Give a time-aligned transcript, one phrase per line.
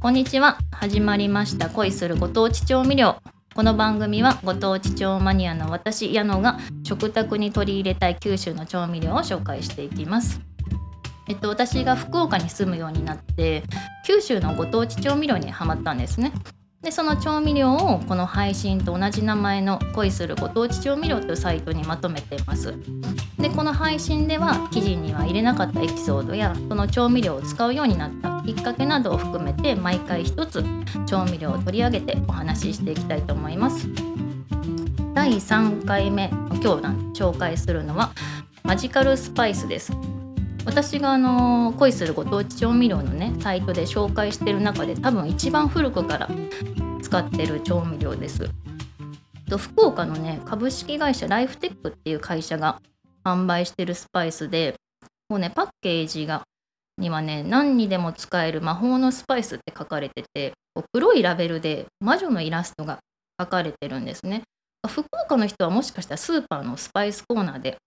[0.00, 0.58] こんにちは。
[0.70, 1.68] 始まりました。
[1.70, 3.16] 恋するご当地調味料。
[3.52, 10.40] この番組はご当地調マニアの私矢野が食卓に取り入れたい九州の調味料を紹介していきます。
[11.26, 13.64] えっと私が福岡に住むようになって
[14.06, 16.30] 九州のご当地調味料にハマったんですね。
[16.82, 22.74] でその調味料をこの配信と同じ名前の恋するご当地調味料というサイトにまとめています。
[23.36, 30.64] でこの配信では記事には入れなかったエピソードやその調味料を使うようになったきっかけなどを含めて毎回一つ
[31.06, 33.88] 調味料を取り上げてお話ししていきたいと思います。
[35.14, 38.12] 第3回目今日紹介するのは
[38.62, 39.92] マジカルスパイスです。
[40.68, 46.28] 私があの恋するご当地調味料のねサイトで紹介してる中で多分一番古くから
[47.00, 48.50] 使ってる調味料です。
[49.48, 52.82] と福岡のね株式会社ライフテックっていう会社が
[53.24, 54.74] 販売してるスパイスで
[55.30, 56.42] もうねパッケージが
[56.98, 60.52] にはね何にでも使える魔法のスパイスって書かれてて
[60.92, 62.98] 黒いラベルで魔女のイラストが
[63.40, 64.42] 書かれてるんですね。
[64.86, 67.78] 福岡の人はもしかしたらスーパーのスパイスコーナーで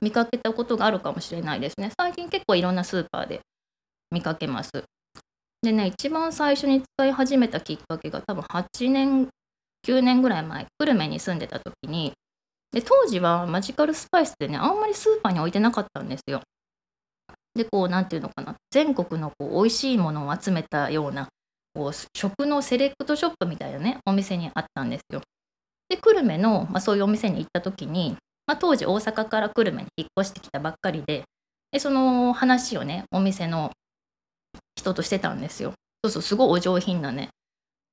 [0.00, 1.90] 見かけたことがあるかもしれないですね。
[1.98, 3.40] 最近結構いろんなスーパーで
[4.10, 4.70] 見かけます。
[5.62, 9.28] でね、一番最初に使い始めたきっかけが多分8年、
[9.86, 12.12] 9年ぐらい前、久留米に住んでた時に、
[12.72, 16.42] で当時はマジカルスパイスってね、あんまりスーパーに置いてなかったんですよ。
[17.54, 21.28] で、こう、なんていうのかな、全国のこう美味しいものを集めたような、
[21.74, 25.22] こう食のセレクトショップみたいなね、お店にあったんですよ。
[25.88, 31.24] で、久留米の、まあ、そういうお店に行った時に、まあ、当時大阪から久留米に引っ越してきたばっかりで
[31.72, 33.72] でその話をねお店の
[34.76, 35.72] 人としてたんですよ。
[36.04, 37.30] そうそうすごいお上品なね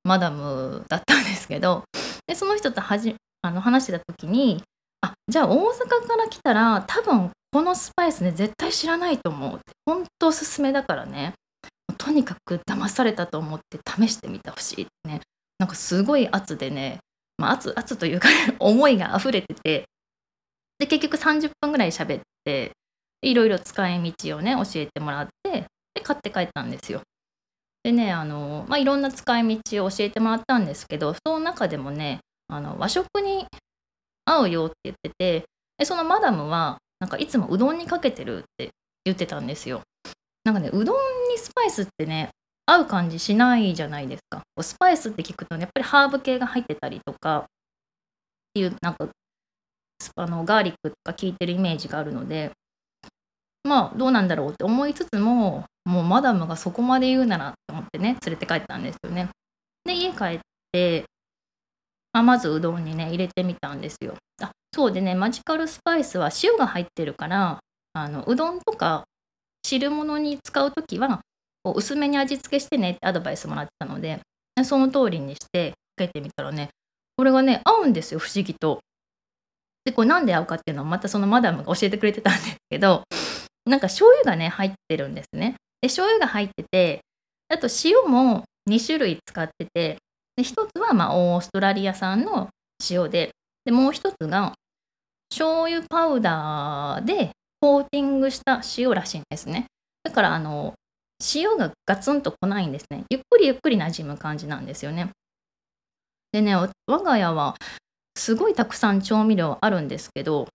[0.04, 1.82] マダムだったんですけど
[2.26, 4.62] でその人とはじあの話してた時に
[5.00, 11.34] あじゃあ大阪から来たら多分このスパイスね絶対知らないと思うって本当おすすめだからね
[11.98, 15.20] とにかく騙されたと思って試してみてほしいってね
[15.58, 16.98] なんかすごい圧でね、
[17.38, 19.84] まあ、圧圧というか、思いが溢れてて
[20.78, 22.72] で結局30分ぐらい喋って
[23.22, 27.00] いろいろ使い道をね教えてもらってで買って帰ったんですよ。
[27.82, 33.46] でねあの、まあ、いろんな使い道を教えてもらったんですけどその中でもねあの和食に
[34.24, 35.44] 合うよって言ってて
[35.78, 38.70] でそのマダムはなんかいつもうどんにかけてるって
[39.04, 39.82] 言ってたんですよ。
[40.44, 42.30] なんかねうどんにスパイスってね
[42.66, 44.42] 合う感じしないじゃないですか。
[44.62, 47.44] スパイスって聞くと、ね、やっぱりハーブ系が入ってたりとかっ
[48.54, 49.08] ていうなんか
[50.16, 52.50] あのガーリックとか効いてるイメージがあるので
[53.62, 59.28] まあどうなんだろうって思いつつももうマダムがそこまで言うならと思ってね連れて帰ったんですよね。
[59.84, 60.38] で家帰っ
[60.72, 61.04] て、
[62.12, 64.14] まあ、まずうどんにね入れてみたんですよ。
[64.42, 67.60] あそうでねマジカルスパイスは塩が入ってるから
[67.92, 69.04] あのうどんとか
[69.62, 71.20] 汁物に使う時は
[71.62, 74.20] こう薄めに味付けしてねってアドバイスもらってたので
[74.64, 76.68] その通りにしてかけてみたらね
[77.16, 78.80] これがね合うんですよ不思議と。
[79.84, 83.02] でこれなんで合うかっていうのはまたそのマダムが教えてくれてたんですけど
[83.66, 85.56] なんか醤油がね入ってるんですね。
[85.80, 87.00] で醤油が入ってて
[87.48, 89.98] あと塩も2種類使ってて
[90.36, 92.48] で1つはまオーストラリア産の
[92.90, 93.30] 塩で
[93.64, 94.54] でもう1つが
[95.30, 97.30] 醤油パウダーで
[97.60, 99.66] コーティングした塩らしいんですね。
[100.02, 100.74] だからあの
[101.34, 103.04] 塩がガツンと来ないんですね。
[103.10, 105.10] ゆっくりゆっくり馴染む感じなんですよね。
[106.32, 106.70] でね、我
[107.02, 107.54] が家は
[108.16, 110.48] すごいたくさん調味料あるんですけど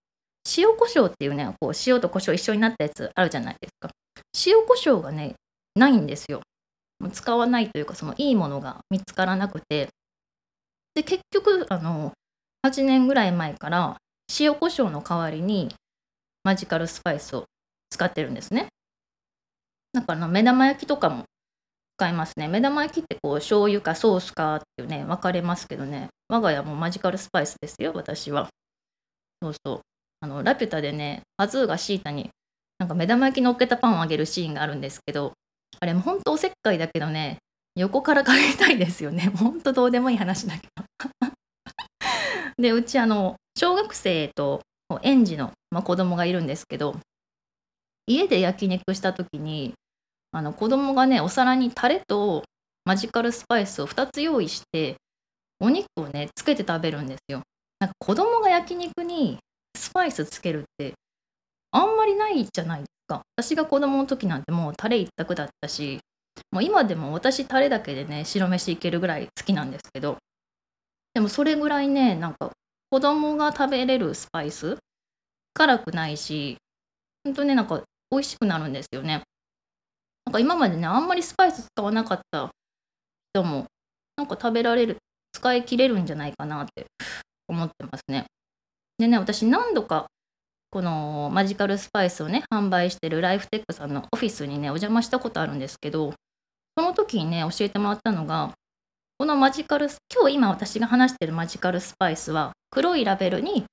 [0.57, 3.89] 塩コショウっていうねこう塩と胡椒一緒になったやつあるじゃないですか。
[4.45, 5.35] 塩コショウがね
[5.75, 6.41] ないんですよ。
[7.11, 9.89] 使わないというかそのいいものが見つからなくて。
[10.95, 12.13] で結局あの
[12.65, 13.97] 8年ぐらい前から
[14.39, 15.73] 塩コショウの代わりに
[16.43, 17.45] マジカルスパイスを
[17.89, 18.67] 使ってるんですね。
[19.93, 21.25] だから目玉焼きとかも
[21.99, 22.47] 使いますね。
[22.47, 28.47] 目玉焼きってこう醤油かソースかっていうね、分かれますけどね、我が家もマジカルスパイスですよ、私は。
[29.43, 29.81] そうそう。
[30.21, 32.29] あの、ラピュタでね、パズーがシータに
[32.77, 35.33] なんか目玉焼き乗っけたパンをあげるシーンがあるんですけど、
[35.81, 37.39] あれも本当おせっかいだけどね、
[37.75, 39.31] 横からかけたいですよね。
[39.35, 40.85] ほんとどうでもいい話だけど。
[42.57, 44.61] で、うちあの、小学生と
[45.01, 46.95] 園児の、まあ、子供がいるんですけど、
[48.07, 49.73] 家で焼肉した時に
[50.31, 52.43] あの子供がねお皿にタレと
[52.85, 54.95] マジカルスパイスを2つ用意して
[55.59, 57.41] お肉をねつけて食べるんですよ。
[57.79, 59.37] なんか子供が焼肉に
[59.75, 60.93] スパイスつけるって
[61.71, 63.21] あんまりないじゃないですか。
[63.35, 65.99] 私が子供の時なんてもうタレ一択だったし
[66.51, 70.17] もう今でも私タレだけでね白飯いけるぐらい好きなんですけど
[71.13, 72.51] でもそれぐらいねなんか
[72.89, 74.77] 子供が食べれるスパイス
[75.53, 76.57] 辛くないし
[77.23, 79.21] ほんとねなんか美味しくなるんですよね。
[80.29, 82.51] なんか今までねあんまりスパイス使わなかった
[83.33, 83.65] 人も
[84.15, 84.97] なんか食べられる
[85.33, 86.85] 使い切れるんじゃないかなって
[87.47, 88.25] 思ってますね。
[88.99, 90.05] でね私何度か
[90.69, 96.13] このマジカルスパイスをね販売してるライフテックさんのオフィスにねお邪魔したことあるんですけど
[96.77, 98.51] その時にね教えてもらったのが
[99.17, 103.65] このマジカル今日今私が話してるマジカルスパイスは黒いラベルに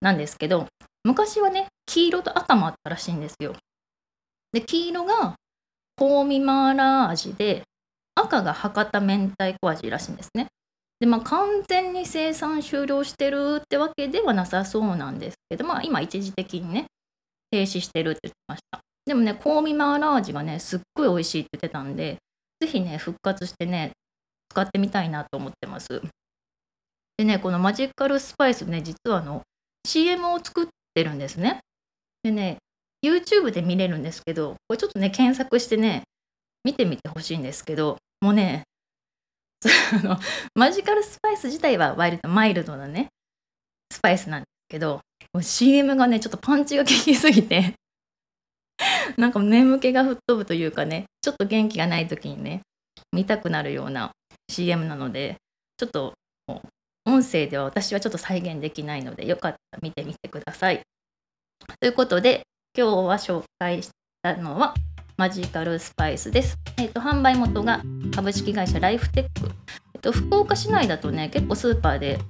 [0.00, 0.68] なんですけど
[1.04, 3.52] 昔はね黄色と赤もあったらしいんですよ。
[4.54, 5.34] で黄色が
[5.98, 7.62] 香味マーラー味で
[8.14, 10.46] 赤が博多明太子味らしいんですね。
[11.00, 16.86] でまあ完全に生産終了してるってわけではなさそうなんですけどまあ今一時的にね
[17.50, 18.80] 停止してるって言ってました。
[19.06, 22.18] でもね香味マーラー味がねすっごい美味しいって言ってたんで
[22.60, 23.92] 是非ね復活してね
[24.50, 26.02] 使ってみたいなと思ってます。
[27.16, 29.42] でねこのマジカルスパイスね実はあの
[29.86, 31.60] CM を作ってるんですね。
[32.22, 32.58] でね
[33.04, 36.02] YouTube で見れるんですけどこれちょっとね検索してね
[36.64, 38.64] 見てみてほしいんですけどもうね
[40.02, 40.18] の
[40.54, 43.08] マジカルスパイス自体はワイルドマイルドなね
[43.92, 45.00] スパイスなんですけど
[45.40, 47.74] CM がねちょっとパンチが効きすぎて
[49.16, 52.62] なんか眠気が吹っ飛ぶというかねちょっと元気がない時にね
[53.12, 54.12] 見たくなるような
[54.50, 55.36] CM なので
[55.76, 56.14] ちょっと
[57.06, 60.82] 音声では私はちょっと再現できないのでよかったら見てみてください。
[61.80, 62.42] ということで
[62.78, 63.90] 今日は紹介し
[64.22, 64.72] たのは
[65.16, 66.56] マジカルスパイスです。
[66.78, 67.82] え、ー、と販売元が
[68.14, 69.50] 株式会社ライフテック。
[69.94, 72.20] えっ、ー、と福岡市内だとね結構スーパーで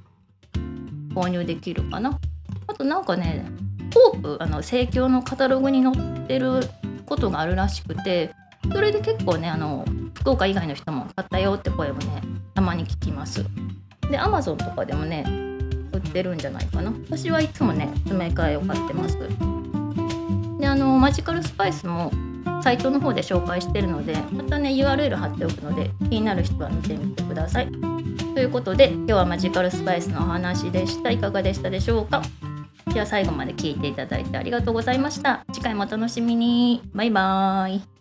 [1.15, 2.19] 購入できるかな。
[2.67, 3.45] あとなんかね
[3.93, 6.61] コープあの生協のカタログに載ってる
[7.05, 8.31] ことがあるらしくて
[8.73, 9.85] それで結構ねあの
[10.15, 12.23] 福岡以外の人も買ったよって声もね
[12.55, 13.45] たまに聞きます。
[14.11, 15.27] で Amazon とかでもね
[15.93, 19.19] 売ってるんじゃないかな私はいつもね詰め替えを買ってます
[20.59, 22.11] であのマジカルスパイスも
[22.63, 27.71] サイトの方で紹介してるのでまたね URL 貼っておくので気になる人は見てみてください。
[28.35, 31.11] ということで今日はマジカルスパイスのお話でした。
[31.11, 32.23] いかがでしたでしょうか？
[32.93, 35.45] では最後まで聞いていただいてありがとうございました。
[35.53, 36.83] 次回もお楽しみに。
[36.95, 37.98] バイバーイ。